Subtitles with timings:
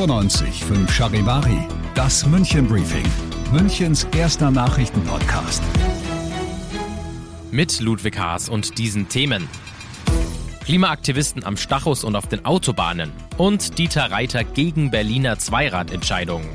[0.00, 3.04] 95 5 Charivari, das München Briefing,
[3.52, 5.62] Münchens erster Nachrichtenpodcast.
[7.50, 9.46] Mit Ludwig Haas und diesen Themen.
[10.64, 16.48] Klimaaktivisten am Stachus und auf den Autobahnen und Dieter Reiter gegen Berliner Zweiradentscheidung.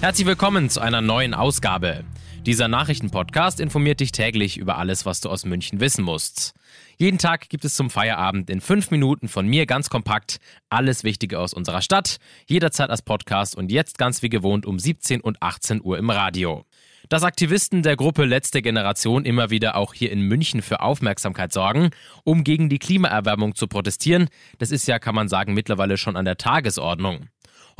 [0.00, 2.02] Herzlich willkommen zu einer neuen Ausgabe.
[2.46, 6.54] Dieser Nachrichtenpodcast informiert dich täglich über alles, was du aus München wissen musst.
[6.96, 10.38] Jeden Tag gibt es zum Feierabend in fünf Minuten von mir ganz kompakt
[10.70, 15.20] alles Wichtige aus unserer Stadt, jederzeit als Podcast und jetzt ganz wie gewohnt um 17
[15.20, 16.64] und 18 Uhr im Radio.
[17.10, 21.90] Dass Aktivisten der Gruppe Letzte Generation immer wieder auch hier in München für Aufmerksamkeit sorgen,
[22.24, 24.28] um gegen die Klimaerwärmung zu protestieren,
[24.58, 27.26] das ist ja, kann man sagen, mittlerweile schon an der Tagesordnung.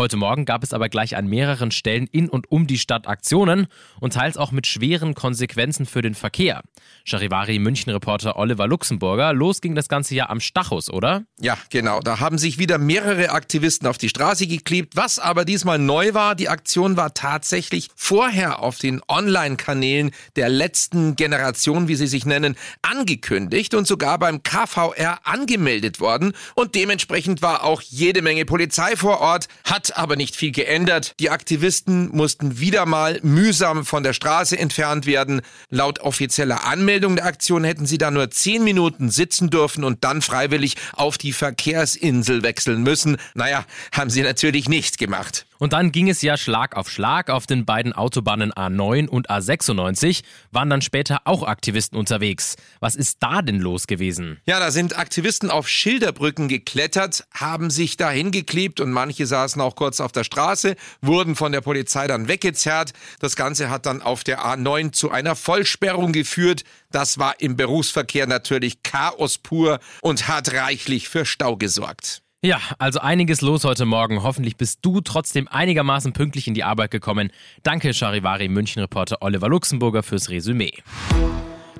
[0.00, 3.66] Heute Morgen gab es aber gleich an mehreren Stellen in und um die Stadt Aktionen
[4.00, 6.62] und teils auch mit schweren Konsequenzen für den Verkehr.
[7.04, 11.24] Charivari München-Reporter Oliver Luxemburger, los ging das ganze Jahr am Stachus, oder?
[11.38, 12.00] Ja, genau.
[12.00, 14.96] Da haben sich wieder mehrere Aktivisten auf die Straße geklebt.
[14.96, 21.14] Was aber diesmal neu war, die Aktion war tatsächlich vorher auf den Online-Kanälen der letzten
[21.14, 26.32] Generation, wie sie sich nennen, angekündigt und sogar beim KVR angemeldet worden.
[26.54, 31.14] Und dementsprechend war auch jede Menge Polizei vor Ort, hat aber nicht viel geändert.
[31.20, 35.42] Die Aktivisten mussten wieder mal mühsam von der Straße entfernt werden.
[35.68, 40.22] Laut offizieller Anmeldung der Aktion hätten sie da nur zehn Minuten sitzen dürfen und dann
[40.22, 43.16] freiwillig auf die Verkehrsinsel wechseln müssen.
[43.34, 45.46] Naja, haben sie natürlich nicht gemacht.
[45.60, 47.28] Und dann ging es ja Schlag auf Schlag.
[47.28, 52.56] Auf den beiden Autobahnen A9 und A96 waren dann später auch Aktivisten unterwegs.
[52.80, 54.40] Was ist da denn los gewesen?
[54.46, 59.76] Ja, da sind Aktivisten auf Schilderbrücken geklettert, haben sich da hingeklebt und manche saßen auch
[59.76, 62.94] kurz auf der Straße, wurden von der Polizei dann weggezerrt.
[63.18, 66.64] Das Ganze hat dann auf der A9 zu einer Vollsperrung geführt.
[66.90, 72.22] Das war im Berufsverkehr natürlich Chaos pur und hat reichlich für Stau gesorgt.
[72.42, 74.22] Ja, also einiges los heute Morgen.
[74.22, 77.30] Hoffentlich bist du trotzdem einigermaßen pünktlich in die Arbeit gekommen.
[77.62, 80.72] Danke, Charivari München-Reporter Oliver Luxemburger fürs Resümee.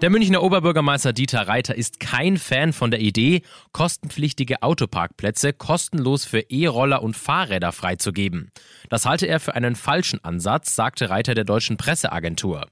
[0.03, 3.43] Der Münchner Oberbürgermeister Dieter Reiter ist kein Fan von der Idee,
[3.73, 8.51] kostenpflichtige Autoparkplätze kostenlos für E-Roller und Fahrräder freizugeben.
[8.89, 12.67] Das halte er für einen falschen Ansatz, sagte Reiter der deutschen Presseagentur.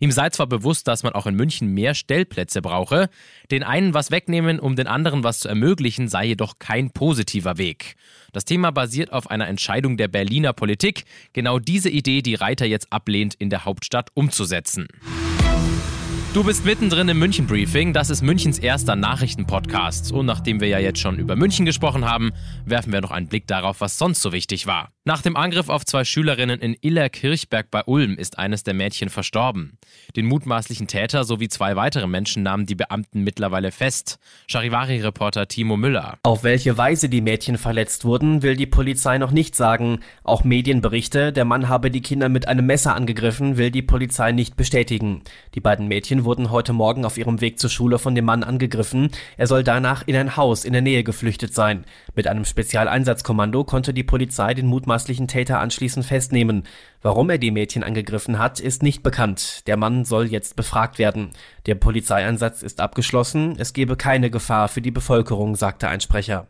[0.00, 3.08] Ihm sei zwar bewusst, dass man auch in München mehr Stellplätze brauche,
[3.52, 7.94] den einen was wegnehmen, um den anderen was zu ermöglichen, sei jedoch kein positiver Weg.
[8.32, 12.92] Das Thema basiert auf einer Entscheidung der Berliner Politik, genau diese Idee, die Reiter jetzt
[12.92, 14.88] ablehnt, in der Hauptstadt umzusetzen.
[16.34, 17.92] Du bist mittendrin im München Briefing.
[17.92, 20.12] Das ist Münchens erster Nachrichtenpodcast.
[20.12, 22.32] Und nachdem wir ja jetzt schon über München gesprochen haben,
[22.64, 24.88] werfen wir noch einen Blick darauf, was sonst so wichtig war.
[25.04, 29.76] Nach dem Angriff auf zwei Schülerinnen in Illerkirchberg bei Ulm ist eines der Mädchen verstorben.
[30.16, 34.18] Den mutmaßlichen Täter sowie zwei weitere Menschen nahmen die Beamten mittlerweile fest.
[34.46, 36.18] Charivari-Reporter Timo Müller.
[36.22, 39.98] Auf welche Weise die Mädchen verletzt wurden, will die Polizei noch nicht sagen.
[40.24, 44.56] Auch Medienberichte, der Mann habe die Kinder mit einem Messer angegriffen, will die Polizei nicht
[44.56, 45.22] bestätigen.
[45.56, 49.10] Die beiden Mädchen wurden heute Morgen auf ihrem Weg zur Schule von dem Mann angegriffen.
[49.36, 51.84] Er soll danach in ein Haus in der Nähe geflüchtet sein.
[52.14, 56.64] Mit einem Spezialeinsatzkommando konnte die Polizei den mutmaßlichen Täter anschließend festnehmen.
[57.02, 59.66] Warum er die Mädchen angegriffen hat, ist nicht bekannt.
[59.66, 61.30] Der Mann soll jetzt befragt werden.
[61.66, 63.56] Der Polizeieinsatz ist abgeschlossen.
[63.58, 66.48] Es gebe keine Gefahr für die Bevölkerung, sagte ein Sprecher.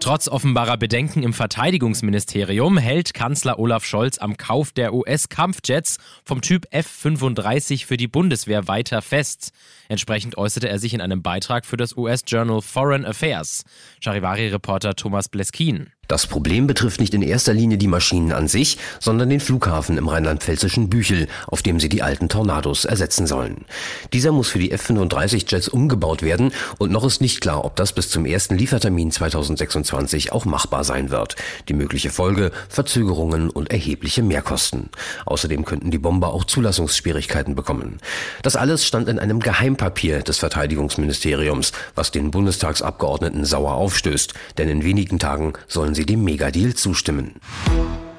[0.00, 6.66] Trotz offenbarer Bedenken im Verteidigungsministerium hält Kanzler Olaf Scholz am Kauf der US-Kampfjets vom Typ
[6.70, 9.52] F-35 für die Bundeswehr weiter fest.
[9.90, 13.64] Entsprechend äußerte er sich in einem Beitrag für das US-Journal Foreign Affairs.
[14.00, 15.90] Charivari-Reporter Thomas Bleskin.
[16.10, 20.08] Das Problem betrifft nicht in erster Linie die Maschinen an sich, sondern den Flughafen im
[20.08, 23.64] rheinland-pfälzischen Büchel, auf dem sie die alten Tornados ersetzen sollen.
[24.12, 27.92] Dieser muss für die F-35 Jets umgebaut werden und noch ist nicht klar, ob das
[27.92, 31.36] bis zum ersten Liefertermin 2026 auch machbar sein wird.
[31.68, 34.90] Die mögliche Folge Verzögerungen und erhebliche Mehrkosten.
[35.26, 37.98] Außerdem könnten die Bomber auch Zulassungsschwierigkeiten bekommen.
[38.42, 44.82] Das alles stand in einem Geheimpapier des Verteidigungsministeriums, was den Bundestagsabgeordneten sauer aufstößt, denn in
[44.82, 47.34] wenigen Tagen sollen sie sie dem Megadeal zustimmen.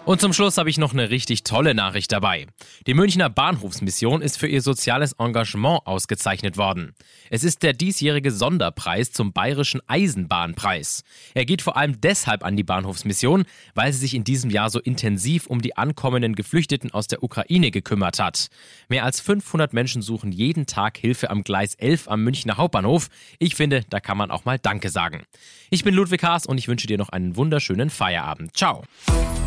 [0.04, 2.48] Und zum Schluss habe ich noch eine richtig tolle Nachricht dabei.
[2.88, 6.96] Die Münchner Bahnhofsmission ist für ihr soziales Engagement ausgezeichnet worden.
[7.30, 11.04] Es ist der diesjährige Sonderpreis zum Bayerischen Eisenbahnpreis.
[11.36, 13.46] Er geht vor allem deshalb an die Bahnhofsmission,
[13.76, 17.70] weil sie sich in diesem Jahr so intensiv um die ankommenden Geflüchteten aus der Ukraine
[17.70, 18.48] gekümmert hat.
[18.90, 23.10] Mehr als 500 Menschen suchen jeden Tag Hilfe am Gleis 11 am Münchner Hauptbahnhof.
[23.38, 25.24] Ich finde, da kann man auch mal Danke sagen.
[25.70, 28.58] Ich bin Ludwig Haas und ich wünsche dir noch einen wunderschönen Feierabend.
[28.58, 28.84] Ciao.